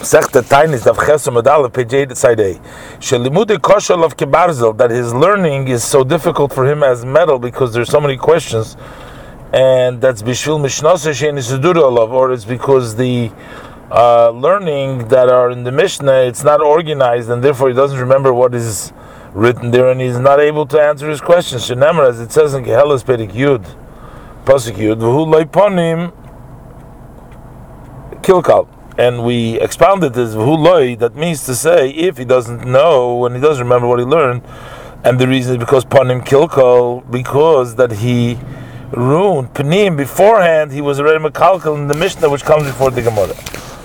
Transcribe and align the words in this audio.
Sechta 0.00 0.40
Tainis 0.42 0.82
Dav 0.82 0.96
Chesed 0.96 1.30
Medal 1.30 1.68
page 1.68 1.92
eight 1.92 2.16
side 2.16 2.40
A. 2.40 2.54
Shelimude 3.00 3.58
Koshel 3.58 4.02
of 4.02 4.16
Kibarzel 4.16 4.74
that 4.78 4.90
his 4.90 5.12
learning 5.12 5.68
is 5.68 5.84
so 5.84 6.04
difficult 6.04 6.54
for 6.54 6.66
him 6.66 6.82
as 6.82 7.04
metal 7.04 7.38
because 7.38 7.74
there's 7.74 7.90
so 7.90 8.00
many 8.00 8.16
questions, 8.16 8.78
and 9.52 10.00
that's 10.00 10.22
Bishvil 10.22 10.58
Mishnasa 10.58 11.10
Shein 11.10 11.36
Isiduralav, 11.36 12.08
or 12.12 12.32
it's 12.32 12.46
because 12.46 12.96
the 12.96 13.30
uh, 13.90 14.30
learning 14.30 15.08
that 15.08 15.28
are 15.28 15.50
in 15.50 15.64
the 15.64 15.72
Mishnah 15.72 16.22
it's 16.22 16.42
not 16.42 16.62
organized 16.62 17.28
and 17.28 17.44
therefore 17.44 17.68
he 17.68 17.74
doesn't 17.74 17.98
remember 17.98 18.32
what 18.32 18.54
is 18.54 18.94
written 19.34 19.70
there 19.70 19.90
and 19.90 20.00
he's 20.00 20.18
not 20.18 20.40
able 20.40 20.64
to 20.64 20.80
answer 20.80 21.10
his 21.10 21.20
questions. 21.20 21.68
Shenemar, 21.68 22.08
as 22.08 22.20
it 22.20 22.32
says 22.32 22.54
in 22.54 22.64
Kehelas 22.64 23.04
Perik 23.04 23.32
Yud, 23.32 23.66
Pasuk 24.46 24.76
Yud, 24.76 24.96
V'hu 24.96 25.26
Leiponim 25.30 26.14
Kilkal 28.22 28.79
and 29.00 29.24
we 29.24 29.58
expounded 29.60 30.12
this 30.12 30.34
v'huloi, 30.34 30.98
that 30.98 31.14
means 31.14 31.44
to 31.44 31.54
say 31.54 31.88
if 31.88 32.18
he 32.18 32.26
doesn't 32.26 32.66
know 32.66 33.24
and 33.24 33.34
he 33.34 33.40
doesn't 33.40 33.64
remember 33.64 33.88
what 33.88 33.98
he 33.98 34.04
learned, 34.04 34.42
and 35.04 35.18
the 35.18 35.26
reason 35.26 35.54
is 35.54 35.58
because 35.58 35.86
panim 35.86 36.20
kilkol, 36.22 37.10
because 37.10 37.76
that 37.76 37.92
he 37.92 38.38
ruined 38.90 39.48
panim 39.54 39.96
beforehand, 39.96 40.70
he 40.70 40.82
was 40.82 41.00
already 41.00 41.18
makalkal 41.24 41.74
in 41.76 41.88
the 41.88 41.94
Mishnah 41.94 42.28
which 42.28 42.42
comes 42.42 42.64
before 42.64 42.90
the 42.90 43.00
Gemara. 43.00 43.34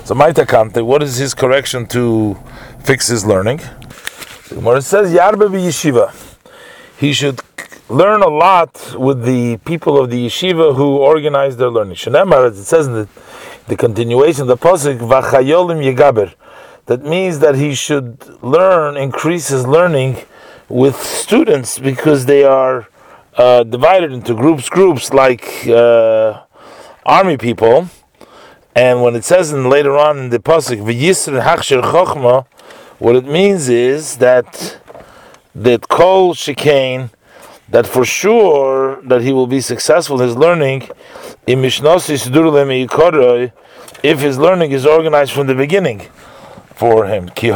So 0.04 0.14
Maitakante, 0.14 0.84
what 0.84 1.02
is 1.02 1.16
his 1.16 1.32
correction 1.32 1.86
to 1.86 2.36
fix 2.80 3.08
his 3.08 3.24
learning? 3.24 3.60
The 4.48 4.56
Gemara 4.56 4.82
says 4.82 5.14
Yarbe 5.14 5.48
yeshiva. 5.48 6.14
He 7.00 7.14
should 7.14 7.40
learn 7.88 8.20
a 8.20 8.28
lot 8.28 8.94
with 8.98 9.24
the 9.24 9.56
people 9.64 9.98
of 9.98 10.10
the 10.10 10.26
yeshiva 10.26 10.76
who 10.76 10.98
organize 10.98 11.56
their 11.56 11.70
learning. 11.70 11.96
Shenemar, 11.96 12.50
as 12.50 12.58
it 12.58 12.64
says 12.64 12.86
in 12.86 12.92
the 12.92 13.08
the 13.66 13.76
continuation 13.76 14.46
the 14.46 14.56
pasuk 14.56 14.98
vachayolim 14.98 15.82
yegaber. 15.82 16.34
That 16.86 17.02
means 17.02 17.40
that 17.40 17.56
he 17.56 17.74
should 17.74 18.42
learn, 18.42 18.96
increase 18.96 19.48
his 19.48 19.66
learning 19.66 20.18
with 20.68 20.96
students 20.96 21.78
because 21.78 22.26
they 22.26 22.44
are 22.44 22.88
uh, 23.36 23.64
divided 23.64 24.12
into 24.12 24.34
groups, 24.34 24.68
groups 24.68 25.12
like 25.12 25.66
uh, 25.66 26.42
army 27.04 27.36
people. 27.36 27.88
And 28.74 29.02
when 29.02 29.14
it 29.16 29.24
says 29.24 29.52
in 29.52 29.68
later 29.68 29.96
on 29.96 30.18
in 30.18 30.30
the 30.30 30.38
pasuk 30.38 30.78
v'yisr 30.84 31.42
hachsher 31.42 31.82
chochma, 31.82 32.46
what 32.98 33.16
it 33.16 33.24
means 33.24 33.68
is 33.68 34.18
that 34.18 34.78
that 35.54 35.88
kol 35.88 36.34
shekain 36.34 37.10
that 37.68 37.86
for 37.86 38.04
sure 38.04 39.00
that 39.02 39.22
he 39.22 39.32
will 39.32 39.46
be 39.46 39.60
successful 39.60 40.20
in 40.20 40.28
his 40.28 40.36
learning 40.36 40.88
if 44.02 44.20
his 44.20 44.38
learning 44.38 44.72
is 44.72 44.86
organized 44.86 45.32
from 45.32 45.46
the 45.46 45.54
beginning 45.54 46.08
for 46.76 47.06
him. 47.06 47.30
He 47.34 47.48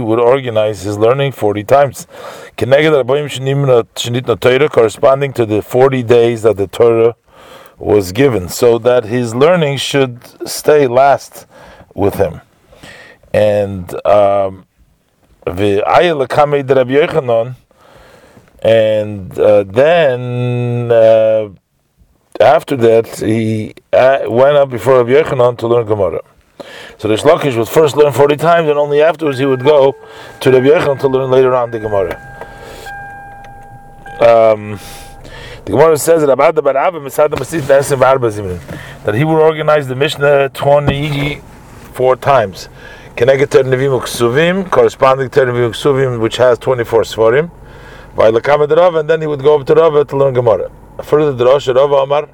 would 0.00 0.20
organize 0.20 0.82
his 0.82 0.98
learning 0.98 1.32
40 1.32 1.64
times. 1.64 2.06
Corresponding 2.56 5.32
to 5.32 5.46
the 5.46 5.62
40 5.62 6.02
days 6.02 6.42
that 6.42 6.56
the 6.56 6.66
Torah 6.66 7.16
was 7.78 8.12
given, 8.12 8.48
so 8.48 8.78
that 8.78 9.04
his 9.04 9.34
learning 9.34 9.76
should 9.78 10.48
stay 10.48 10.86
last 10.86 11.46
with 11.94 12.14
him. 12.14 12.40
And 13.32 13.94
um, 14.06 14.66
and 18.62 19.38
uh, 19.38 19.62
then 19.64 20.90
uh, 20.90 21.48
after 22.40 22.76
that 22.76 23.06
he 23.18 23.74
uh, 23.92 24.20
went 24.28 24.56
up 24.56 24.70
before 24.70 25.04
Rabbi 25.04 25.10
Yochanan 25.10 25.56
to 25.58 25.66
learn 25.68 25.86
Gemara. 25.86 26.20
So 26.98 27.08
the 27.08 27.14
Shlokish 27.14 27.56
would 27.56 27.68
first 27.68 27.96
learn 27.96 28.12
40 28.12 28.36
times, 28.36 28.68
and 28.68 28.78
only 28.78 29.02
afterwards 29.02 29.38
he 29.38 29.46
would 29.46 29.62
go 29.62 29.94
to 30.40 30.50
Rabbi 30.50 30.66
Yochanan 30.66 30.98
to 31.00 31.08
learn 31.08 31.30
later 31.30 31.54
on 31.54 31.70
the 31.70 31.78
Gemara. 31.78 32.16
Um, 34.20 34.80
the 35.64 35.72
Gemara 35.72 35.98
says 35.98 36.22
that 36.22 36.30
about 36.30 36.54
the 36.54 36.62
that 39.04 39.14
he 39.14 39.24
would 39.24 39.38
organize 39.38 39.86
the 39.86 39.94
Mishnah 39.94 40.48
24 40.50 42.16
times. 42.16 42.68
To 43.16 43.24
Nevim 43.24 43.98
Ksuvim, 44.02 44.70
corresponding 44.70 45.30
to 45.30 45.40
Nevim 45.40 45.70
Ksuvim, 45.70 46.20
which 46.20 46.36
has 46.36 46.58
24 46.58 47.04
Svarim 47.04 47.50
and 48.18 49.08
then 49.08 49.22
he 49.22 49.26
would 49.26 49.42
go 49.42 49.58
up 49.58 49.66
to 49.66 49.74
Rava 49.74 50.04
to 50.04 50.16
learn 50.18 50.34
Gemara. 50.34 50.70
Further, 51.02 51.32
the 51.32 51.46
Rosh 51.46 51.68
Rava 51.68 51.94
Amar, 51.94 52.28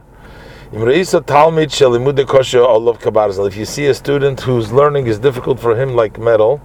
If 3.46 3.56
you 3.56 3.64
see 3.64 3.86
a 3.86 3.94
student 3.94 4.40
whose 4.40 4.72
learning 4.72 5.06
is 5.06 5.20
difficult 5.20 5.60
for 5.60 5.80
him 5.80 5.94
like 5.94 6.18
metal, 6.18 6.60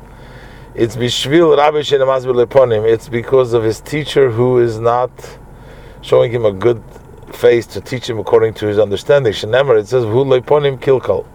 it's 0.74 0.96
bishvil 0.96 1.56
Rabbi 1.56 2.88
It's 2.88 3.10
because 3.10 3.54
of 3.54 3.64
his 3.64 3.82
teacher 3.82 4.32
who 4.32 4.58
is 4.58 4.80
not 4.80 5.12
showing 6.02 6.32
him 6.32 6.44
a 6.44 6.52
good 6.52 6.82
face 7.34 7.68
to 7.68 7.82
teach 7.82 8.10
him 8.10 8.18
according 8.18 8.56
to 8.56 8.66
his 8.66 8.80
understanding. 8.80 9.32
Shenemar, 9.32 9.80
it 9.80 9.88
says 9.88 10.06
v'hu 10.06 10.26
kilkal. 10.80 11.28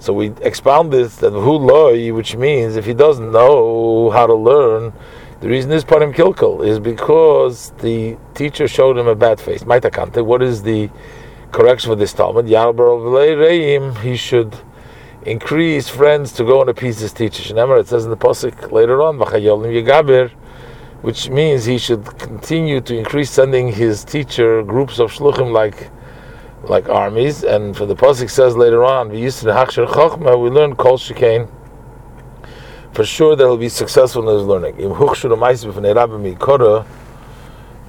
So 0.00 0.14
we 0.14 0.32
expound 0.40 0.92
this 0.94 1.16
that 1.16 1.34
v'hu 1.34 2.14
which 2.14 2.34
means 2.34 2.76
if 2.76 2.86
he 2.86 2.94
doesn't 2.94 3.30
know 3.30 4.08
how 4.10 4.26
to 4.26 4.34
learn, 4.34 4.94
the 5.40 5.48
reason 5.48 5.70
is 5.72 5.84
parim 5.84 6.14
kilkal 6.14 6.66
is 6.66 6.78
because 6.78 7.70
the 7.82 8.16
teacher 8.34 8.66
showed 8.66 8.96
him 8.96 9.06
a 9.06 9.14
bad 9.14 9.38
face. 9.38 9.62
Maitakante, 9.64 10.24
what 10.24 10.42
is 10.42 10.62
the 10.62 10.88
correction 11.52 11.90
for 11.90 11.96
this 11.96 12.14
Talmud? 12.14 12.46
He 12.46 14.16
should 14.16 14.56
increase 15.26 15.88
friends 15.90 16.32
to 16.32 16.44
go 16.44 16.62
and 16.62 16.70
appease 16.70 17.00
his 17.00 17.12
teacher. 17.12 17.42
It 17.76 17.88
says 17.88 18.04
in 18.04 18.10
the 18.10 18.16
pasuk 18.16 18.72
later 18.72 19.02
on, 19.02 19.18
which 21.02 21.28
means 21.28 21.64
he 21.66 21.76
should 21.76 22.06
continue 22.18 22.80
to 22.80 22.96
increase 22.96 23.30
sending 23.30 23.68
his 23.72 24.02
teacher 24.02 24.62
groups 24.62 24.98
of 24.98 25.12
shluchim 25.12 25.52
like 25.52 25.90
like 26.64 26.88
armies. 26.88 27.44
And 27.44 27.76
for 27.76 27.86
the 27.86 27.96
pasuk 27.96 28.30
says 28.30 28.56
later 28.56 28.84
on, 28.84 29.10
we 29.10 29.20
used 29.20 29.40
to 29.40 29.46
Hakshir 29.46 29.86
Chokhmah, 29.88 30.42
we 30.42 30.50
learn 30.50 30.76
kol 30.76 30.98
shekain 30.98 31.48
for 32.92 33.04
sure 33.04 33.36
that 33.36 33.42
he'll 33.42 33.56
be 33.56 33.68
successful 33.68 34.28
in 34.28 34.36
his 34.36 34.46
learning. 34.46 34.74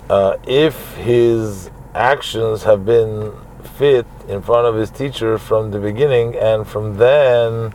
Uh, 0.09 0.37
if 0.45 0.95
his 0.95 1.71
actions 1.95 2.63
have 2.63 2.85
been 2.85 3.33
fit 3.77 4.05
in 4.27 4.41
front 4.41 4.67
of 4.67 4.75
his 4.75 4.91
teacher 4.91 5.37
from 5.37 5.71
the 5.71 5.79
beginning, 5.79 6.35
and 6.35 6.67
from 6.67 6.97
then, 6.97 7.73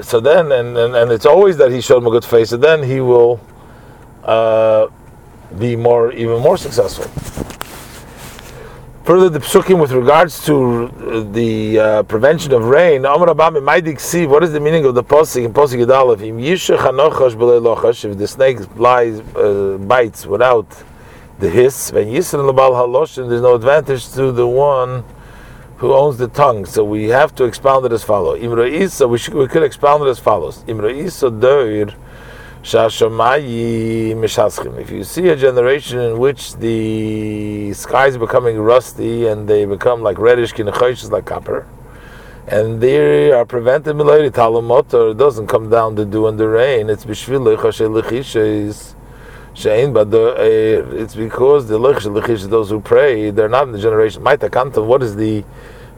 so 0.00 0.20
then, 0.20 0.52
and, 0.52 0.76
and, 0.76 0.94
and 0.94 1.12
it's 1.12 1.26
always 1.26 1.56
that 1.56 1.70
he 1.70 1.80
showed 1.80 1.98
him 1.98 2.06
a 2.06 2.10
good 2.10 2.24
face, 2.24 2.50
so 2.50 2.56
then 2.56 2.82
he 2.82 3.00
will 3.00 3.40
uh, 4.24 4.88
be 5.58 5.76
more, 5.76 6.12
even 6.12 6.40
more 6.40 6.56
successful. 6.56 7.10
Further, 9.04 9.28
the 9.28 9.38
psukim 9.38 9.78
with 9.78 9.92
regards 9.92 10.42
to 10.46 10.88
the 11.30 11.78
uh, 11.78 12.02
prevention 12.04 12.54
of 12.54 12.64
rain. 12.64 13.04
Amar 13.04 13.28
Abami 13.28 13.60
Maidik 13.60 14.00
see 14.00 14.26
what 14.26 14.42
is 14.42 14.52
the 14.52 14.60
meaning 14.60 14.86
of 14.86 14.94
the 14.94 15.04
posik 15.04 15.44
in 15.44 15.52
posik 15.52 15.84
Yudalev? 15.84 16.22
Im. 16.22 16.38
If 16.40 18.16
the 18.18 18.26
snake 18.26 18.60
flies, 18.60 19.20
uh, 19.20 19.76
bites 19.78 20.24
without 20.24 20.66
the 21.38 21.50
hiss, 21.50 21.92
when 21.92 22.08
yisran 22.08 22.50
lebal 22.50 22.70
haloshin, 22.70 23.28
there's 23.28 23.42
no 23.42 23.56
advantage 23.56 24.10
to 24.12 24.32
the 24.32 24.46
one 24.46 25.04
who 25.76 25.92
owns 25.92 26.16
the 26.16 26.28
tongue. 26.28 26.64
So 26.64 26.82
we 26.82 27.10
have 27.10 27.34
to 27.34 27.44
expound 27.44 27.84
it 27.84 27.92
as 27.92 28.02
follows. 28.02 28.40
Imra 28.40 28.90
so 28.90 29.06
we, 29.06 29.18
should, 29.18 29.34
we 29.34 29.46
could 29.48 29.64
expound 29.64 30.02
it 30.02 30.08
as 30.08 30.18
follows. 30.18 30.64
Imra 30.66 30.90
isa 30.90 31.30
doir 31.30 31.94
if 34.78 34.90
you 34.90 35.04
see 35.04 35.28
a 35.28 35.36
generation 35.36 36.00
in 36.00 36.18
which 36.18 36.54
the 36.54 37.74
skies 37.74 38.16
becoming 38.16 38.58
rusty 38.58 39.26
and 39.26 39.46
they 39.46 39.66
become 39.66 40.00
like 40.00 40.18
reddish, 40.18 40.56
like 41.10 41.26
copper, 41.26 41.66
and 42.46 42.80
they 42.80 43.30
are 43.32 43.44
prevented 43.44 43.94
milayri 43.96 44.30
talamotor, 44.30 45.10
it 45.10 45.18
doesn't 45.18 45.46
come 45.46 45.68
down 45.68 45.94
the 45.94 46.06
dew 46.06 46.26
and 46.26 46.40
the 46.40 46.48
rain. 46.48 46.88
It's 46.88 47.04
bishvil 47.04 47.46
eh, 50.38 51.02
it's 51.02 51.14
because 51.14 51.68
the 51.68 51.78
lechish 51.78 52.48
those 52.48 52.70
who 52.70 52.80
pray, 52.80 53.30
they're 53.30 53.50
not 53.50 53.66
in 53.66 53.72
the 53.72 53.78
generation. 53.78 54.24
What 54.24 55.02
is 55.02 55.16
the 55.16 55.44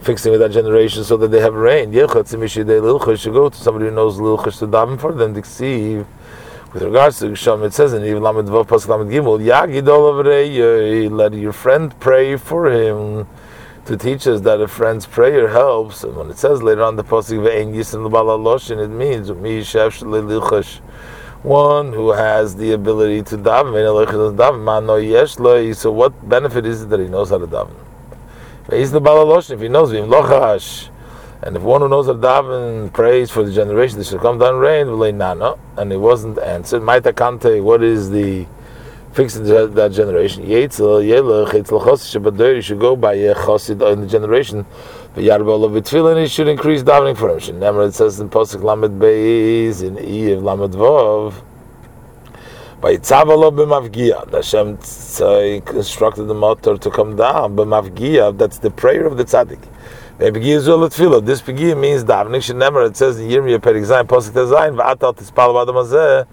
fixing 0.01 0.33
with 0.33 0.41
that 0.41 0.51
generation 0.51 1.05
so 1.05 1.17
that 1.17 1.29
they 1.29 1.41
have 1.41 1.55
rain? 1.55 1.93
Should 1.93 2.07
go 2.07 3.49
to 3.51 3.57
somebody 3.57 3.85
who 3.85 3.93
knows 3.93 4.19
lilchish 4.19 4.59
to 4.59 4.67
daven 4.67 4.99
for 5.01 5.13
them 5.13 5.33
to 5.33 5.45
see 5.45 6.05
with 6.77 6.85
regards 6.85 7.19
to 7.21 7.29
Gisham, 7.29 7.65
it 7.65 7.73
says 7.73 7.95
in 7.95 8.05
Even 8.05 8.23
Lamed 8.23 8.51
Vav 8.51 8.67
Pasuk 8.67 8.89
Lamed 8.89 9.11
Gimel, 9.11 9.41
Yagid 9.43 11.11
let 11.11 11.33
your 11.33 11.53
friend 11.55 11.99
pray 12.01 12.37
for 12.37 12.71
him 12.71 13.27
to 13.87 13.97
teach 13.97 14.27
us 14.27 14.43
that 14.43 14.61
a 14.61 14.69
friend's 14.69 15.07
prayer 15.07 15.49
helps. 15.49 16.05
And 16.05 16.15
when 16.15 16.29
it 16.29 16.37
says 16.37 16.63
later 16.63 16.83
on 16.83 16.97
the 16.97 17.03
Pasuk 17.03 17.39
Ve'en 17.39 17.73
Yisim 17.73 18.11
Loshin, 18.11 18.79
it 18.85 18.89
means 18.89 19.31
Mi 19.31 19.61
Shef 19.61 20.83
one 21.43 21.95
who 21.95 22.11
has 22.11 22.57
the 22.57 22.73
ability 22.73 23.23
to 23.23 23.39
daven. 23.39 24.55
So 25.75 25.91
what 25.93 26.29
benefit 26.29 26.67
is 26.67 26.83
it 26.83 26.91
that 26.91 27.01
he 27.01 27.07
knows 27.07 27.31
how 27.31 27.39
to 27.39 27.47
daven? 27.47 27.75
If 28.69 29.61
he 29.61 29.69
knows. 29.69 30.91
And 31.47 31.57
if 31.57 31.63
one 31.63 31.81
who 31.81 31.89
knows 31.89 32.07
that 32.07 32.21
Davin 32.21 32.93
prays 32.93 33.31
for 33.31 33.45
the 33.45 33.53
generation, 33.53 33.99
there 33.99 34.05
should 34.05 34.21
come 34.21 34.37
down 34.41 34.57
rain, 34.57 34.89
nana, 35.17 35.55
and 35.77 35.93
it 35.93 35.97
wasn't 35.97 36.41
answered. 36.41 36.83
Maita 36.83 37.13
Kante, 37.13 37.63
what 37.63 37.85
is 37.85 38.11
the 38.11 38.47
fixing 39.13 39.45
that 39.45 39.93
generation? 39.93 40.45
Yetzel, 40.45 41.05
Yelech, 41.07 41.53
Yetzel 41.53 41.81
Chosid, 41.81 42.21
Shabbadir, 42.21 42.57
you 42.57 42.63
should 42.63 42.81
go 42.81 42.97
by 42.97 43.15
a 43.15 43.33
Chosid 43.33 43.81
in 43.93 44.01
the 44.01 44.09
generation. 44.09 44.67
The 45.15 45.21
Yarbal 45.21 45.65
of 45.65 45.71
Tefillin, 45.85 46.21
he 46.21 46.27
should 46.27 46.49
increase 46.49 46.83
davening 46.83 47.17
for 47.17 47.31
him. 47.39 47.55
Remember, 47.55 47.85
it 47.85 47.95
says 47.95 48.19
in 48.19 48.29
Posuk 48.29 48.65
Lamed 48.65 49.01
Beis, 49.01 49.85
in 49.85 50.01
Eve 50.01 50.43
Lamed 50.43 50.75
Vav, 50.75 51.45
by 52.81 52.97
Tzavalo 52.97 53.53
b'mavgia, 53.53 54.33
Hashem 54.33 54.79
instructed 55.77 56.25
the 56.25 56.35
motor 56.35 56.77
to 56.77 56.91
come 56.91 57.15
down 57.15 57.55
b'mavgia. 57.55 58.37
That's 58.37 58.59
the 58.59 58.73
prayer 58.73 59.07
of 59.07 59.17
the 59.17 59.25
tzaddik. 59.25 59.61
This 60.19 60.31
pegi 61.43 61.77
means 61.79 62.03
davening. 62.03 62.41
Shenemer 62.41 62.89
it 62.89 62.97
says 62.97 63.21
in 63.21 63.29
Yirmiyah 63.29 63.59
Perik 63.59 63.85
Zayin 63.85 64.07
Posik 64.07 64.31
Tezayin 64.31 64.75
v'atal 64.75 65.15
tispal 65.15 65.53
b'adam 65.53 65.75
hazeh 65.75 66.27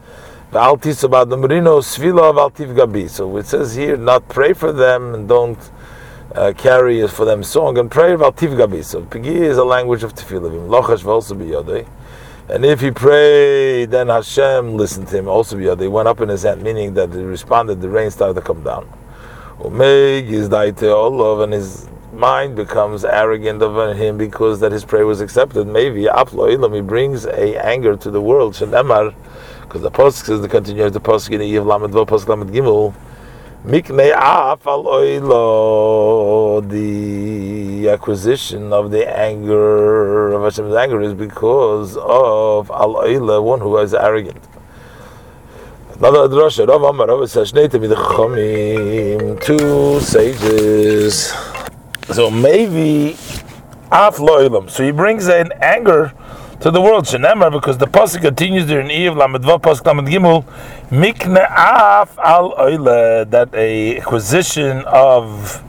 v'al 0.53 0.79
tisu 0.79 1.09
b'adam 1.09 1.41
merino 1.41 1.79
svila 1.79 2.33
v'al 2.33 2.53
tiv 2.55 2.69
gabi. 2.69 3.09
So 3.09 3.35
it 3.35 3.45
says 3.45 3.75
here, 3.75 3.97
not 3.97 4.29
pray 4.29 4.53
for 4.53 4.71
them 4.71 5.13
and 5.13 5.27
don't 5.27 5.59
uh, 6.33 6.53
carry 6.55 7.05
for 7.09 7.25
them 7.25 7.43
song 7.43 7.77
and 7.77 7.91
pray 7.91 8.13
v'al 8.13 8.33
tiv 8.33 8.51
gabi. 8.51 8.85
So 8.85 9.01
pegi 9.01 9.41
is 9.41 9.57
a 9.57 9.65
language 9.65 10.03
of 10.03 10.15
tefillah. 10.15 10.69
Lochash 10.69 11.03
v'also 11.03 11.35
b'yodei. 11.35 11.85
And 12.47 12.63
if 12.63 12.79
he 12.79 12.89
prayed, 12.91 13.91
then 13.91 14.07
Hashem 14.07 14.77
listened 14.77 15.09
to 15.09 15.17
him. 15.17 15.27
Also, 15.27 15.57
they 15.75 15.87
went 15.89 16.07
up 16.07 16.21
in 16.21 16.29
his 16.29 16.43
hand, 16.43 16.61
meaning 16.61 16.93
that 16.93 17.13
he 17.13 17.21
responded. 17.21 17.81
The 17.81 17.89
rain 17.89 18.11
started 18.11 18.35
to 18.35 18.41
come 18.41 18.63
down. 18.63 18.87
Umeg 19.59 20.29
is 20.29 20.47
daite 20.47 20.83
olav, 20.83 21.41
and 21.41 21.53
his 21.53 21.89
mind 22.13 22.55
becomes 22.55 23.03
arrogant 23.03 23.61
of 23.61 23.97
him 23.97 24.17
because 24.17 24.59
that 24.59 24.71
his 24.71 24.85
prayer 24.85 25.05
was 25.05 25.21
accepted. 25.21 25.67
Maybe 25.67 26.03
Aplo 26.03 26.73
he 26.73 26.81
brings 26.81 27.25
a 27.25 27.57
anger 27.65 27.95
to 27.97 28.11
the 28.11 28.21
world. 28.21 28.53
Because 28.53 29.81
the 29.81 29.91
post 29.91 30.25
says 30.25 30.41
the 30.41 30.47
continuation 30.47 30.87
of 30.87 30.93
the 30.93 30.99
post 30.99 31.29
in 31.29 31.41
Yiv 31.41 31.65
Lamed 31.65 32.07
Post 32.07 32.27
Lamed 32.29 32.51
Gimel. 32.51 32.93
Al 33.65 34.57
the 36.61 37.89
acquisition 37.89 38.73
of 38.73 38.91
the 38.91 39.07
anger 39.17 40.33
of 40.33 40.43
Hashem's 40.43 40.75
anger 40.75 41.01
is 41.01 41.13
because 41.13 41.95
of 41.95 42.69
al 42.69 42.95
oila, 42.95 43.41
one 43.41 43.61
who 43.61 43.77
is 43.77 43.93
arrogant. 43.93 44.43
Another 45.95 46.27
drasha, 46.27 46.67
Rav 46.67 46.83
Amar, 46.83 47.07
Rav 47.07 47.29
says, 47.29 47.53
two 49.39 49.99
sages. 50.01 51.52
So 52.11 52.29
maybe 52.29 53.15
af 53.91 54.17
loilam. 54.17 54.69
So 54.69 54.83
he 54.83 54.91
brings 54.91 55.27
an 55.27 55.51
anger 55.61 56.13
to 56.59 56.71
the 56.71 56.81
world. 56.81 57.05
Shenemar, 57.05 57.51
because 57.51 57.77
the 57.77 57.87
pasuk 57.87 58.21
continues 58.21 58.67
there 58.67 58.81
in 58.81 58.91
Eve 58.91 59.15
Lamed 59.15 59.43
Vav 59.43 59.61
pasuk 59.61 59.85
Lamed 59.85 60.07
Gimel, 60.07 60.43
mikne 60.89 61.45
af 61.49 62.17
al 62.17 62.53
oile 62.59 63.29
that 63.29 63.53
a 63.53 63.97
acquisition 63.97 64.83
of 64.85 65.63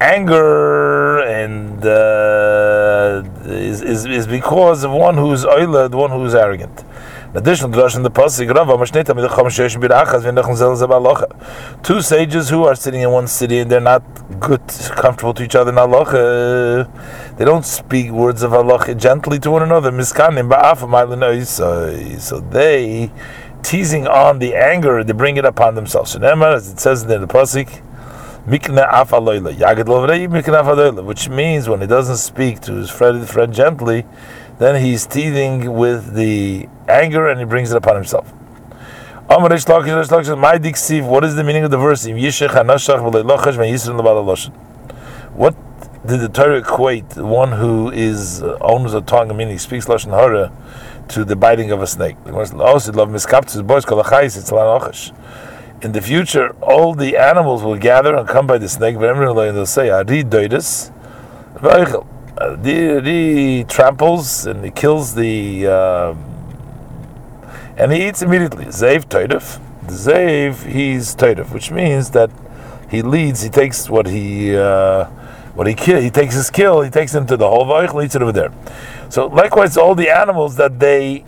anger 0.00 1.20
and 1.20 1.84
uh, 1.84 3.22
is, 3.44 3.80
is 3.82 4.04
is 4.04 4.26
because 4.26 4.84
of 4.84 4.90
one 4.90 5.16
who's 5.16 5.44
oile, 5.44 5.88
the 5.88 5.96
one 5.96 6.10
who's 6.10 6.34
arrogant. 6.34 6.84
In 7.36 7.42
the 7.42 7.50
V'Nechon 7.50 8.04
Zel 10.54 10.76
Zabalocha. 10.76 11.82
Two 11.82 12.00
sages 12.00 12.48
who 12.48 12.62
are 12.62 12.76
sitting 12.76 13.00
in 13.00 13.10
one 13.10 13.26
city 13.26 13.58
and 13.58 13.68
they're 13.68 13.80
not 13.80 14.04
good, 14.38 14.62
comfortable 14.94 15.34
to 15.34 15.42
each 15.42 15.56
other 15.56 15.72
in 15.72 15.76
halacha. 15.76 16.88
They 17.36 17.44
don't 17.44 17.66
speak 17.66 18.12
words 18.12 18.44
of 18.44 18.52
halacha 18.52 18.96
gently 18.96 19.40
to 19.40 19.50
one 19.50 19.64
another. 19.64 19.90
So 22.20 22.40
they 22.40 23.10
teasing 23.64 24.06
on 24.06 24.38
the 24.38 24.54
anger, 24.54 25.02
they 25.02 25.12
bring 25.12 25.36
it 25.36 25.44
upon 25.44 25.74
themselves. 25.74 26.12
So 26.12 26.20
as 26.20 26.70
it 26.70 26.78
says 26.78 27.02
in 27.02 27.08
the 27.08 27.26
pasuk. 27.26 27.82
Which 28.46 28.68
means 31.30 31.66
when 31.66 31.80
he 31.80 31.86
doesn't 31.86 32.18
speak 32.18 32.60
to 32.60 32.74
his 32.74 32.90
friend, 32.90 33.26
friend 33.26 33.54
gently, 33.54 34.04
then 34.58 34.82
he's 34.82 35.06
teething 35.06 35.72
with 35.72 36.14
the 36.14 36.68
anger 36.88 37.28
and 37.28 37.40
he 37.40 37.46
brings 37.46 37.72
it 37.72 37.76
upon 37.76 37.96
himself. 37.96 38.32
What 39.26 39.52
is 39.52 39.64
the 39.64 41.42
meaning 41.44 41.64
of 41.64 41.70
the 41.70 41.78
verse? 41.78 42.04
What 45.34 45.56
did 46.06 46.20
the 46.20 46.28
Torah 46.28 46.58
equate 46.58 47.16
one 47.16 47.52
who 47.52 47.90
is 47.90 48.42
uh, 48.42 48.58
owns 48.60 48.92
a 48.92 49.00
tongue, 49.00 49.34
meaning 49.34 49.58
speaks 49.58 49.86
lashon 49.86 50.10
hara, 50.10 50.52
to 51.08 51.24
the 51.24 51.34
biting 51.34 51.70
of 51.70 51.80
a 51.80 51.86
snake? 51.86 52.16
In 52.26 52.34
the 55.92 56.02
future, 56.02 56.50
all 56.60 56.94
the 56.94 57.16
animals 57.16 57.62
will 57.62 57.78
gather 57.78 58.14
and 58.14 58.28
come 58.28 58.46
by 58.46 58.58
the 58.58 58.68
snake, 58.68 58.96
and 58.96 59.02
they'll 59.02 59.66
say, 59.66 59.88
"Ari 59.88 60.24
doidus, 60.24 60.90
uh, 62.36 62.56
he, 62.56 63.64
tramples 63.64 64.46
and 64.46 64.64
he 64.64 64.70
kills 64.70 65.14
the 65.14 65.66
uh, 65.66 66.14
and 67.76 67.92
he 67.92 68.08
eats 68.08 68.22
immediately. 68.22 68.66
Zayv 68.66 69.06
toidef. 69.06 69.60
The 69.86 69.92
zayv 69.92 70.64
he's 70.64 71.14
toidef, 71.14 71.52
which 71.52 71.70
means 71.70 72.10
that 72.10 72.30
he 72.90 73.02
leads. 73.02 73.42
He 73.42 73.50
takes 73.50 73.88
what 73.90 74.06
he 74.06 74.56
uh, 74.56 75.04
what 75.54 75.66
he 75.66 75.74
kill. 75.74 76.00
He 76.00 76.10
takes 76.10 76.34
his 76.34 76.50
kill. 76.50 76.82
He 76.82 76.90
takes 76.90 77.14
him 77.14 77.26
to 77.26 77.36
the 77.36 77.48
whole 77.48 77.66
vaich, 77.66 78.04
eats 78.04 78.14
it 78.14 78.22
over 78.22 78.32
there. 78.32 78.52
So 79.10 79.26
likewise, 79.26 79.76
all 79.76 79.94
the 79.94 80.10
animals 80.10 80.56
that 80.56 80.80
they 80.80 81.24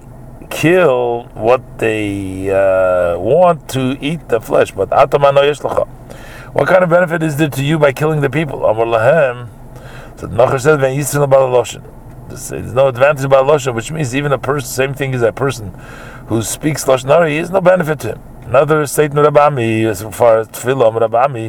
kill 0.51 1.25
what 1.35 1.79
they 1.79 2.51
uh, 2.51 3.19
want 3.19 3.69
to 3.71 3.97
eat 4.01 4.29
the 4.29 4.41
flesh. 4.41 4.71
But 4.73 4.91
what 4.91 6.69
kind 6.69 6.85
of 6.85 6.91
benefit 6.91 7.23
is 7.23 7.37
there 7.37 7.51
to 7.51 7.65
you 7.65 7.79
by 7.79 7.93
killing 7.93 8.21
the 8.21 8.31
people? 8.31 8.65
Amar 8.65 8.87
lahem. 8.87 9.49
So 10.17 10.29
Nacher 10.29 10.61
says, 10.61 10.81
"When 10.81 10.97
Yisrael 10.97 11.29
Balaloshin." 11.29 11.83
There's 12.29 12.75
no 12.75 12.89
advantage 12.89 13.25
about 13.25 13.47
Lashon, 13.47 13.75
which 13.75 13.93
means 13.93 14.15
even 14.15 14.33
a 14.33 14.39
person, 14.39 14.69
same 14.69 14.95
thing 14.95 15.15
as 15.15 15.23
a 15.23 15.31
person 15.31 15.73
who 16.27 16.43
speaks 16.43 16.85
Lashon 16.85 17.29
he 17.29 17.37
has 17.37 17.51
no 17.51 17.61
benefit 17.61 18.01
to 18.01 18.09
him. 18.09 18.21
Another 18.47 18.87
statement 18.87 19.27
Rabami, 19.27 19.87
as 19.87 20.03
far 20.17 20.39
as 20.39 20.47
Tefillah, 20.47 20.97
Rabami, 20.97 21.47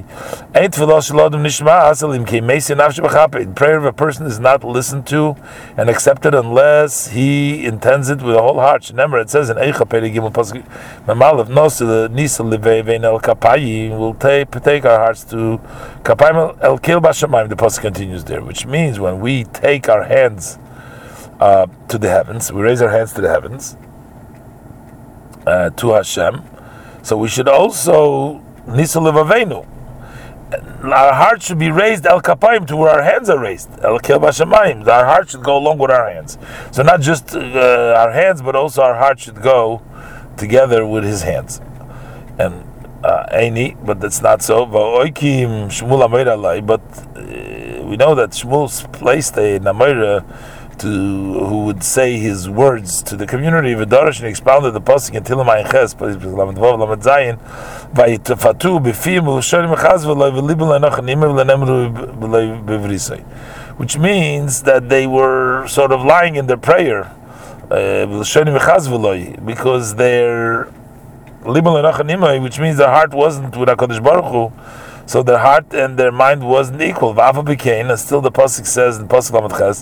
ain't 0.55 0.73
Tefillah 0.73 0.97
Shalodim 0.97 1.43
Nishma 1.43 1.91
Asalim 1.91 2.27
Ki 2.27 2.41
Mesi 2.41 2.75
Nafshi 2.75 3.03
The 3.45 3.53
prayer 3.53 3.77
of 3.77 3.85
a 3.85 3.93
person 3.93 4.25
is 4.25 4.39
not 4.39 4.63
listened 4.63 5.05
to 5.05 5.35
and 5.77 5.91
accepted 5.91 6.33
unless 6.33 7.09
he 7.09 7.67
intends 7.67 8.09
it 8.09 8.23
with 8.23 8.35
a 8.35 8.41
whole 8.41 8.59
heart. 8.59 8.89
Remember, 8.89 9.19
it 9.19 9.29
says 9.29 9.51
in 9.51 9.57
Eicha 9.57 9.87
Peri 9.87 10.09
Gimel 10.09 10.33
Pasuk 10.33 10.67
Mamalev 11.05 11.49
Nosa 11.49 12.09
Nisa 12.11 12.41
Levein 12.41 13.03
El 13.03 13.19
Kapayi 13.19 13.95
will 13.95 14.15
take 14.15 14.49
take 14.63 14.83
our 14.83 14.97
hearts 14.97 15.23
to 15.25 15.61
Kapayim 16.01 16.57
El 16.63 16.79
Kil 16.79 16.99
Bashamayim. 16.99 17.49
The 17.49 17.55
pasuk 17.55 17.81
continues 17.81 18.23
there, 18.23 18.41
which 18.41 18.65
means 18.65 18.99
when 18.99 19.19
we 19.19 19.43
take 19.43 19.87
our 19.87 20.05
hands 20.05 20.57
uh, 21.39 21.67
to 21.89 21.99
the 21.99 22.09
heavens, 22.09 22.51
we 22.51 22.63
raise 22.63 22.81
our 22.81 22.89
hands 22.89 23.13
to 23.13 23.21
the 23.21 23.29
heavens 23.29 23.77
uh, 25.45 25.69
to 25.69 25.91
Hashem 25.91 26.56
so 27.07 27.15
we 27.15 27.29
should 27.29 27.47
also 27.47 28.41
nisalivavenu. 28.67 29.65
Our 30.83 31.13
heart 31.13 31.41
should 31.41 31.57
be 31.57 31.71
raised 31.71 32.05
el 32.05 32.21
kapayim 32.21 32.67
to 32.67 32.75
where 32.75 32.91
our 32.91 33.01
hands 33.01 33.29
are 33.29 33.39
raised. 33.39 33.69
El. 33.81 33.93
Our 33.95 35.05
heart 35.05 35.29
should 35.29 35.41
go 35.41 35.55
along 35.57 35.77
with 35.77 35.89
our 35.89 36.09
hands. 36.09 36.37
So 36.71 36.83
not 36.83 36.99
just 36.99 37.33
uh, 37.33 37.95
our 37.97 38.11
hands, 38.11 38.41
but 38.41 38.57
also 38.57 38.81
our 38.81 38.95
heart 38.95 39.21
should 39.21 39.41
go 39.41 39.81
together 40.35 40.85
with 40.85 41.05
his 41.05 41.21
hands. 41.21 41.61
And 42.37 42.65
Aini, 43.03 43.75
uh, 43.75 43.79
but 43.85 44.01
that's 44.01 44.21
not 44.21 44.41
so. 44.41 44.65
But 44.65 44.99
uh, 44.99 45.03
we 47.89 47.95
know 47.95 48.15
that 48.15 48.31
Shmuel 48.31 48.91
placed 48.91 49.37
a 49.37 49.59
Namayra 49.61 50.25
to 50.79 50.87
who 50.87 51.65
would 51.65 51.83
say 51.83 52.17
his 52.17 52.49
words 52.49 53.01
to 53.03 53.15
the 53.15 53.25
community. 53.25 53.73
of 53.73 53.79
V'darash 53.79 54.19
and 54.19 54.27
expounded 54.27 54.73
the 54.73 54.81
pasuk 54.81 55.15
in 55.15 55.23
Tilim 55.23 55.47
Ches, 55.71 55.93
Lamed 55.99 56.57
Vav 56.57 56.79
Lamed 56.79 57.01
Zayin, 57.01 57.37
v'yitafatu 57.93 58.79
b'fim 58.83 59.23
nimim 61.01 61.35
le'nemru 61.35 61.91
v'loi 62.17 62.63
b'vrisay. 62.65 63.23
Which 63.77 63.97
means 63.97 64.63
that 64.63 64.89
they 64.89 65.05
were 65.07 65.67
sort 65.67 65.91
of 65.91 66.03
lying 66.03 66.35
in 66.35 66.47
their 66.47 66.57
prayer, 66.57 67.13
uh, 67.69 68.05
because 69.45 69.95
their 69.95 70.67
which 71.43 72.59
means 72.59 72.77
their 72.77 72.89
heart 72.89 73.13
wasn't 73.13 73.55
with 73.55 73.69
HaKadosh 73.69 74.03
Baruch 74.03 74.25
Hu, 74.25 74.51
so 75.07 75.23
their 75.23 75.39
heart 75.39 75.73
and 75.73 75.97
their 75.97 76.11
mind 76.11 76.47
wasn't 76.47 76.81
equal. 76.81 77.13
Vava 77.13 77.41
became, 77.41 77.89
and 77.89 77.99
still 77.99 78.21
the 78.21 78.31
pasuk 78.31 78.65
says 78.65 78.99
in 78.99 79.07
pasuk 79.07 79.33
Lamed 79.33 79.57
Ches, 79.57 79.81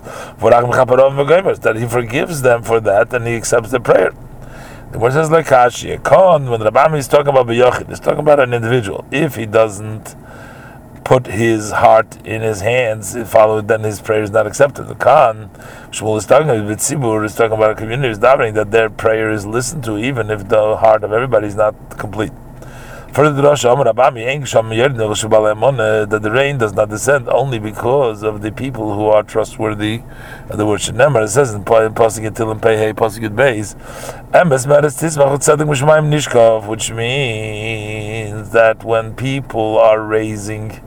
that 1.60 1.76
he 1.76 1.88
forgives 1.88 2.42
them 2.44 2.64
for 2.64 2.80
that 2.80 3.12
and 3.14 3.28
he 3.28 3.36
accepts 3.36 3.72
their 3.72 3.80
prayer. 3.80 4.14
The 4.92 5.00
word 5.00 5.14
says 5.14 5.32
like 5.32 5.48
Kashi, 5.48 5.98
Kon, 5.98 6.50
when 6.50 6.62
the 6.62 6.72
Rabbami 6.72 7.00
is 7.00 7.08
talking 7.08 7.28
about 7.28 7.48
B'yochid, 7.48 7.90
he's 7.90 8.00
talking 8.00 8.20
about 8.20 8.40
an 8.40 8.54
individual. 8.54 9.04
If 9.12 9.36
he 9.36 9.46
doesn't 9.46 10.16
put 11.04 11.28
his 11.28 11.72
heart 11.72 12.18
in 12.26 12.42
his 12.42 12.62
hands, 12.62 13.16
follow 13.30 13.62
then 13.62 13.82
his 13.82 14.02
prayer 14.02 14.24
is 14.24 14.32
not 14.32 14.48
accepted. 14.48 14.88
The 14.88 14.96
Khan, 14.96 15.50
Shmuel 15.92 16.18
is 16.18 16.26
talking 16.26 16.50
about 16.50 16.78
Tzibur, 16.78 17.26
is 17.26 17.36
talking 17.36 17.58
about 17.58 17.72
a 17.72 17.76
community 17.76 18.10
is 18.10 18.20
davening 18.20 18.54
that 18.54 18.72
their 18.72 18.90
prayer 18.90 19.32
is 19.32 19.46
listened 19.46 19.84
to, 19.84 19.98
even 19.98 20.30
if 20.32 20.48
the 20.50 20.78
heart 20.78 21.04
of 21.04 21.12
everybody 21.12 21.48
is 21.48 21.56
not 21.56 21.76
complete. 21.98 22.32
Further 23.16 23.48
uh, 23.48 23.56
that 23.56 23.80
the 26.22 26.32
rain 26.32 26.58
does 26.58 26.74
not 26.74 26.90
descend 26.90 27.30
only 27.30 27.60
because 27.60 28.24
of 28.24 28.42
the 28.42 28.52
people 28.52 28.94
who 28.94 29.06
are 29.06 29.24
trustworthy. 29.24 30.02
And 30.50 30.60
the 30.60 30.66
word 30.66 30.82
Shenemar 30.82 31.30
says 31.30 31.54
in 31.54 31.64
Pasuk 31.64 32.30
Yitil 32.30 32.52
and 32.52 32.62
Pei 32.62 32.92
Pasuk 32.92 33.34
Beis, 33.34 33.74
Emes 34.32 34.68
Meres 34.68 34.98
Tismach 34.98 35.38
Tzedek 35.38 35.66
Mishmayim 35.66 36.12
Nishkov, 36.12 36.68
which 36.68 36.92
means 36.92 38.50
that 38.50 38.84
when 38.84 39.16
people 39.16 39.78
are 39.78 40.02
raising 40.02 40.82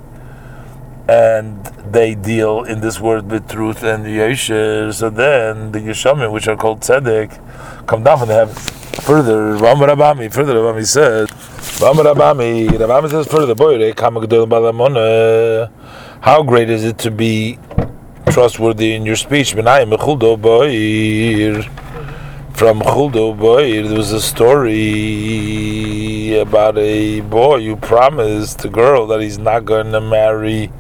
and 1.09 1.65
they 1.91 2.15
deal 2.15 2.63
in 2.63 2.83
this 2.83 3.01
world 3.01 3.31
with 3.31 3.49
truth 3.51 3.83
and 3.83 4.05
yesher, 4.05 4.93
so 4.93 5.09
then 5.09 5.73
the 5.73 5.79
Yeshamim, 5.79 6.31
which 6.31 6.47
are 6.47 6.59
called 6.59 6.81
Tzedek, 6.81 7.41
come 7.87 8.05
down 8.05 8.19
from 8.19 8.29
the 8.29 8.35
heavens. 8.35 8.69
Further, 9.07 9.55
Ram 9.55 9.79
Rabami, 9.79 10.31
further 10.31 10.57
Rabami 10.57 10.87
said, 10.87 11.31
Says 11.79 13.29
further, 13.29 13.55
how 16.21 16.43
great 16.43 16.71
is 16.71 16.85
it 16.85 16.99
to 16.99 17.13
be 17.13 17.57
trustworthy 18.27 18.95
in 18.95 19.07
your 19.07 19.15
speech? 19.15 19.53
From 19.53 19.63
Chuldo 19.63 20.37
Boir, 23.39 23.63
there 23.63 23.97
was 23.97 24.11
a 24.11 24.21
story 24.21 24.77
about 26.37 26.77
a 26.79 27.21
boy 27.21 27.65
who 27.65 27.77
promised 27.77 28.59
the 28.59 28.69
girl 28.69 29.07
that 29.07 29.21
he's 29.21 29.39
not 29.39 29.65
going 29.65 29.93
to 29.93 30.01
marry 30.01 30.73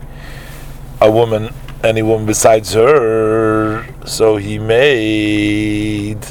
a 1.00 1.08
woman, 1.08 1.54
any 1.84 2.02
woman 2.02 2.26
besides 2.26 2.72
her. 2.72 3.86
So 4.04 4.36
he 4.36 4.58
made 4.58 6.26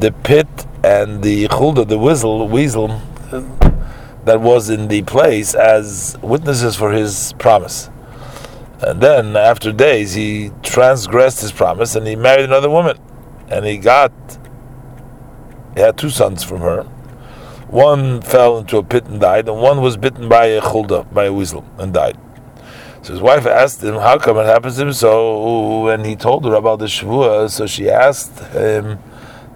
the 0.00 0.12
pit 0.12 0.66
and 0.84 1.22
the 1.22 1.48
chulda, 1.48 1.88
the 1.88 1.96
whistle, 1.96 2.46
weasel 2.46 3.00
that 4.24 4.40
was 4.40 4.70
in 4.70 4.88
the 4.88 5.02
place 5.02 5.54
as 5.54 6.16
witnesses 6.22 6.76
for 6.76 6.92
his 6.92 7.32
promise. 7.38 7.90
And 8.82 9.00
then, 9.00 9.36
after 9.36 9.72
days, 9.72 10.14
he 10.14 10.50
transgressed 10.62 11.40
his 11.40 11.52
promise 11.52 11.94
and 11.94 12.06
he 12.06 12.16
married 12.16 12.44
another 12.44 12.70
woman. 12.70 12.98
And 13.48 13.66
he 13.66 13.76
got, 13.78 14.12
he 15.74 15.80
had 15.80 15.98
two 15.98 16.10
sons 16.10 16.42
from 16.44 16.60
her. 16.60 16.84
One 17.68 18.20
fell 18.20 18.58
into 18.58 18.78
a 18.78 18.82
pit 18.82 19.04
and 19.06 19.20
died, 19.20 19.48
and 19.48 19.60
one 19.60 19.80
was 19.80 19.96
bitten 19.96 20.28
by 20.28 20.46
a 20.46 20.60
chulda, 20.60 21.12
by 21.12 21.26
a 21.26 21.32
weasel, 21.32 21.64
and 21.78 21.92
died. 21.92 22.18
So 23.02 23.12
his 23.12 23.22
wife 23.22 23.46
asked 23.46 23.82
him, 23.82 23.94
How 23.94 24.18
come 24.18 24.36
it 24.38 24.46
happens 24.46 24.76
to 24.76 24.82
him 24.82 24.92
so? 24.92 25.86
And 25.88 26.04
he 26.04 26.16
told 26.16 26.44
her 26.44 26.54
about 26.54 26.80
the 26.80 26.86
Shavua, 26.86 27.48
so 27.48 27.66
she 27.66 27.88
asked 27.88 28.40
him, 28.52 28.98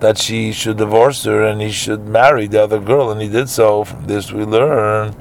that 0.01 0.19
she 0.19 0.53
should 0.53 0.77
divorce 0.77 1.25
her 1.25 1.45
and 1.45 1.61
he 1.61 1.71
should 1.71 2.07
marry 2.07 2.47
the 2.47 2.63
other 2.63 2.81
girl, 2.81 3.11
and 3.11 3.21
he 3.21 3.29
did 3.29 3.49
so. 3.49 3.85
From 3.85 4.07
this 4.07 4.33
we 4.33 4.45
learn. 4.45 5.15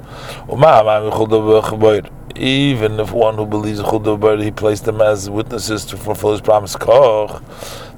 Even 2.36 2.98
if 2.98 3.12
one 3.12 3.36
who 3.36 3.46
believes 3.46 3.78
in 3.78 4.40
he 4.40 4.50
placed 4.50 4.84
them 4.84 5.00
as 5.00 5.30
witnesses 5.30 5.84
to 5.86 5.96
fulfill 5.96 6.32
his 6.32 6.40
promise, 6.40 6.76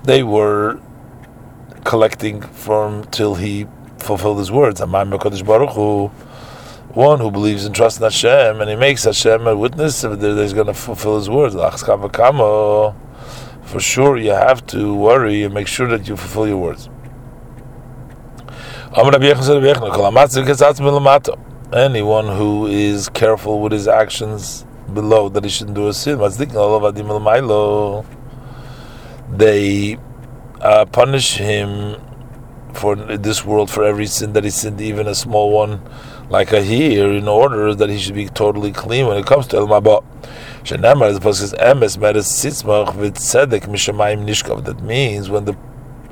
they 0.05 0.23
were 0.23 0.79
collecting 1.85 2.43
from 2.43 3.05
till 3.05 3.37
he 3.37 3.67
fulfilled 3.99 4.39
his 4.39 4.53
words. 4.53 4.81
One 4.81 5.11
who 7.21 7.31
believes 7.31 7.65
and 7.65 7.75
trusts 7.75 7.99
in 7.99 8.05
Hashem 8.05 8.61
and 8.61 8.71
he 8.71 8.77
makes 8.77 9.05
Hashem 9.05 9.47
a 9.47 9.57
witness 9.57 10.03
that 10.03 10.21
he's 10.21 10.53
going 10.53 10.67
to 10.67 10.75
fulfill 10.75 11.17
his 11.17 11.29
words 11.29 11.55
for 13.67 13.81
sure 13.81 14.17
you 14.17 14.31
have 14.31 14.65
to 14.69 14.95
worry 14.95 15.43
and 15.43 15.53
make 15.53 15.67
sure 15.67 15.89
that 15.89 16.09
you 16.09 16.17
fulfill 16.17 16.49
your 16.49 16.59
words. 16.59 16.89
Anyone 21.73 22.29
who 22.37 22.67
is 22.69 23.09
careful 23.09 23.61
with 23.61 23.73
his 23.73 23.89
actions 23.89 24.65
below 24.95 25.29
that 25.29 25.45
he 25.45 25.51
shouldn't 25.51 25.75
do 25.75 25.89
a 25.89 25.93
sin, 25.93 26.19
they 29.29 29.99
uh, 30.61 30.85
punish 30.87 31.37
him 31.37 31.97
for 32.73 32.95
this 32.95 33.45
world 33.45 33.71
for 33.71 33.85
every 33.85 34.07
sin 34.07 34.33
that 34.35 34.45
he 34.45 34.51
sinned, 34.51 34.81
even 34.81 35.09
a 35.09 35.15
small 35.15 35.51
one 35.51 35.83
like 36.29 36.53
a 36.53 36.63
here, 36.63 37.11
in 37.13 37.27
order 37.29 37.75
that 37.75 37.89
he 37.89 37.99
should 37.99 38.15
be 38.15 38.29
totally 38.29 38.73
clean 38.73 39.07
when 39.07 39.17
it 39.17 39.27
comes 39.27 39.47
to 39.49 39.57
El 39.57 39.67
Mabah. 39.67 40.05
Shenamar, 40.67 41.09
as 41.11 41.17
opposed 41.19 41.49
to 41.49 41.57
emes 41.59 41.97
meres 41.97 42.27
sitzmach 42.27 42.97
with 42.97 43.15
tzedek 43.19 43.67
mishamayim 43.67 44.25
nishkav. 44.27 44.65
That 44.65 44.83
means 44.83 45.31
when 45.31 45.45
the 45.45 45.57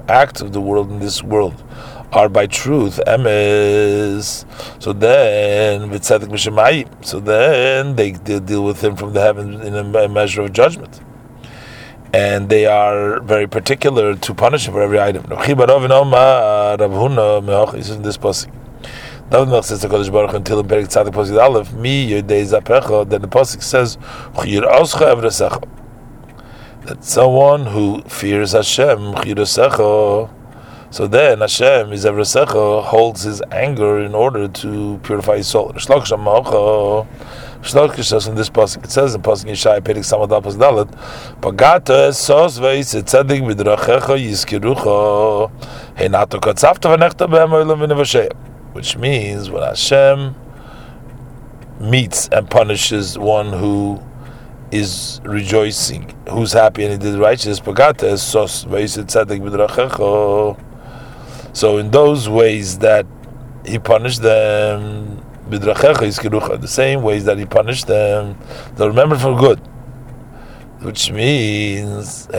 acts 0.08 0.40
of 0.40 0.52
the 0.52 0.60
world 0.60 0.92
in 0.92 1.00
this 1.00 1.24
world 1.24 1.60
are 2.12 2.28
by 2.28 2.46
truth, 2.46 3.00
emes. 3.04 4.44
So 4.80 4.92
then 4.92 5.90
with 5.90 6.02
tzedek 6.02 6.28
mishamayim. 6.28 7.04
So 7.04 7.18
then 7.18 7.96
they, 7.96 8.12
deal 8.12 8.62
with 8.64 8.80
him 8.80 8.94
from 8.94 9.12
the 9.12 9.20
heavens 9.20 9.60
in 9.64 9.74
a 9.74 9.82
measure 10.08 10.42
of 10.42 10.52
judgment. 10.52 11.00
And 12.12 12.48
they 12.48 12.66
are 12.66 13.18
very 13.22 13.48
particular 13.48 14.14
to 14.14 14.34
punish 14.34 14.68
him 14.68 14.74
for 14.74 14.82
every 14.82 15.00
item. 15.00 15.24
This 15.24 15.48
is 18.36 18.46
passage. 19.30 19.64
Says 19.64 19.80
to 19.80 19.88
Kodesh 19.88 20.12
Baruch 20.12 20.34
until 20.34 20.60
in 20.60 20.66
Perik 20.66 20.86
Tzadik 20.86 21.12
Posik 21.12 21.40
Aleph, 21.40 21.72
Mi 21.72 22.08
Yodei 22.08 22.44
Zapecha, 22.44 23.08
then 23.08 23.22
the 23.22 23.28
Posik 23.28 23.62
says, 23.62 23.96
Chiyir 24.34 24.62
Oscha 24.62 25.14
Evresecha. 25.14 25.68
That 26.86 27.04
someone 27.04 27.66
who 27.66 28.02
fears 28.02 28.52
Hashem, 28.52 28.98
Chiyir 29.14 29.36
Osecha, 29.36 30.30
so 30.90 31.06
then 31.06 31.40
Hashem 31.40 31.92
is 31.92 32.04
Evresecha, 32.04 32.84
holds 32.84 33.22
his 33.22 33.42
anger 33.50 34.00
in 34.00 34.14
order 34.14 34.48
to 34.48 35.00
purify 35.02 35.38
his 35.38 35.48
soul. 35.48 35.72
Shlok 35.72 36.04
Shamocha, 36.04 37.06
Shlok 37.62 38.02
says 38.04 38.28
in 38.28 38.34
this 38.34 38.50
Posik, 38.50 38.84
it 38.84 38.90
says 38.90 39.14
in 39.14 39.22
Posik 39.22 39.46
Yishai, 39.46 39.80
Perik 39.80 40.04
Samad 40.04 40.28
Apos 40.28 40.56
Dalet, 40.56 40.90
Pagata 41.40 42.14
Sos 42.14 42.58
Veis 42.58 42.94
Tzadik 42.94 43.40
Midrachecha 43.40 44.16
Yizkirucha, 44.18 45.50
Heinato 45.96 46.38
Katzavta 46.40 46.96
Vanechta 46.96 47.26
Behem 47.26 47.50
Oilam 47.50 47.78
Vinevashayim 47.78 48.53
which 48.74 48.96
means 48.96 49.50
when 49.50 49.62
Hashem 49.62 50.34
meets 51.80 52.28
and 52.28 52.50
punishes 52.50 53.16
one 53.16 53.52
who 53.52 54.02
is 54.72 55.20
rejoicing, 55.22 56.12
who's 56.28 56.52
happy 56.52 56.84
and 56.84 56.92
he 56.92 56.98
did 56.98 57.18
righteous, 57.18 57.60
so 61.52 61.78
in 61.78 61.90
those 61.92 62.28
ways 62.28 62.78
that 62.78 63.06
he 63.64 63.78
punished 63.78 64.22
them, 64.22 65.24
the 65.48 66.66
same 66.66 67.02
ways 67.02 67.24
that 67.26 67.38
he 67.38 67.46
punished 67.46 67.86
them, 67.86 68.36
they'll 68.74 68.88
remember 68.88 69.16
for 69.16 69.38
good. 69.38 69.60
Which 70.84 71.10
means, 71.10 72.26
so 72.26 72.36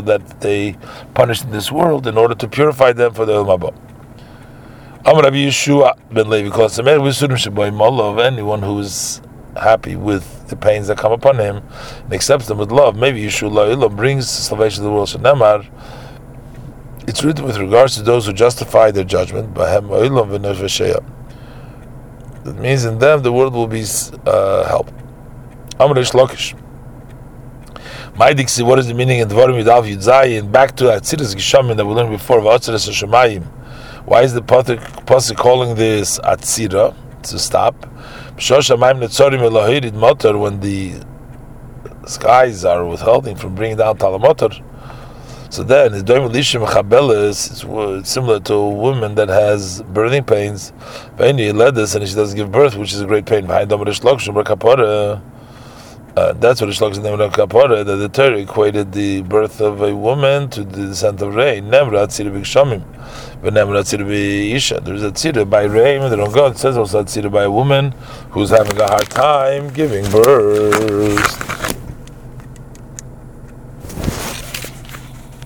that 0.00 0.40
they 0.40 0.76
punish 1.12 1.42
in 1.42 1.50
this 1.50 1.70
world 1.70 2.06
in 2.06 2.16
order 2.16 2.34
to 2.36 2.48
purify 2.48 2.92
them 2.94 3.12
for 3.12 3.26
the 3.26 3.34
Ilmabah. 3.34 3.74
Amr 5.04 5.22
Rabbi 5.24 5.36
Yeshua 5.36 5.94
ben 6.10 6.30
Levi 6.30 6.48
of 8.02 8.18
anyone 8.18 8.62
who 8.62 8.78
is 8.78 9.20
happy 9.60 9.94
with 9.94 10.48
the 10.48 10.56
pains 10.56 10.86
that 10.86 10.96
come 10.96 11.12
upon 11.12 11.36
him 11.38 11.62
and 12.04 12.14
accepts 12.14 12.46
them 12.46 12.56
with 12.56 12.72
love. 12.72 12.96
Maybe 12.96 13.22
Yeshua 13.22 13.94
brings 13.94 14.26
salvation 14.26 14.78
to 14.78 14.88
the 14.88 14.90
world. 14.90 15.08
Shanamar. 15.08 15.68
It's 17.06 17.22
written 17.22 17.44
with 17.44 17.58
regards 17.58 17.94
to 17.96 18.02
those 18.02 18.24
who 18.24 18.32
justify 18.32 18.90
their 18.90 19.04
judgment. 19.04 19.54
That 19.54 19.82
means 22.58 22.84
in 22.86 22.98
them 22.98 23.22
the 23.22 23.32
world 23.32 23.52
will 23.52 23.66
be 23.66 23.84
uh, 24.26 24.64
helped. 24.66 24.97
Amrish 25.78 26.12
Lokish. 26.12 26.54
Maidiksi, 28.14 28.62
what 28.66 28.78
is 28.80 28.86
the 28.88 28.94
meaning 28.94 29.20
in 29.20 29.28
Dvarim 29.28 29.62
Yudav 29.62 29.84
Yudzayin? 29.88 30.50
Back 30.50 30.74
to 30.76 30.84
Atziris 30.84 31.34
Gishamin 31.36 31.76
that 31.76 31.86
we 31.86 31.94
learned 31.94 32.10
before, 32.10 32.40
Vatziris 32.40 32.88
Hashemayim. 32.88 33.44
Why 34.04 34.22
is 34.22 34.34
the 34.34 34.42
Pasuk 34.42 35.36
calling 35.36 35.76
this 35.76 36.18
Atzira? 36.18 36.94
To 37.22 37.38
stop. 37.38 37.74
When 37.84 39.00
the 40.60 41.00
skies 42.06 42.64
are 42.64 42.84
withholding 42.84 43.36
from 43.36 43.54
bringing 43.56 43.76
down 43.76 43.98
Talamotor, 43.98 44.62
so 45.50 45.62
then 45.64 45.94
is 45.94 46.04
similar 48.08 48.40
to 48.40 48.54
a 48.54 48.70
woman 48.70 49.14
that 49.16 49.28
has 49.28 49.82
birthing 49.82 50.26
pains. 50.26 50.72
And 51.18 51.38
she 52.08 52.14
doesn't 52.14 52.36
give 52.36 52.52
birth, 52.52 52.76
which 52.76 52.92
is 52.92 53.00
a 53.00 53.06
great 53.06 53.26
pain. 53.26 53.46
Uh, 56.18 56.32
that's 56.32 56.60
what 56.60 56.68
is 56.68 56.80
named 56.80 57.20
Kapara, 57.32 57.84
that 57.84 57.94
the 57.94 58.08
Torah 58.08 58.38
equated 58.38 58.90
the 58.90 59.22
birth 59.22 59.60
of 59.60 59.82
a 59.82 59.94
woman 59.94 60.48
to 60.50 60.64
the 60.64 60.86
descent 60.86 61.22
of 61.22 61.36
rain. 61.36 61.70
Never 61.70 61.92
Atzir 61.92 62.28
Bikshamim. 62.28 62.82
V'nem 63.40 63.68
atzira 63.80 64.04
b'isha. 64.04 64.84
There's 64.84 65.04
a 65.04 65.12
tzira 65.12 65.48
by 65.48 65.62
Reim. 65.62 66.10
They 66.10 66.16
don't 66.16 66.34
go. 66.34 66.46
It 66.46 66.58
says 66.58 66.76
also 66.76 66.98
a 66.98 67.04
tzira 67.04 67.30
by 67.30 67.44
a 67.44 67.50
woman 67.52 67.92
who's 68.30 68.50
having 68.50 68.80
a 68.80 68.88
hard 68.88 69.08
time 69.10 69.68
giving 69.72 70.10
birth. 70.10 71.77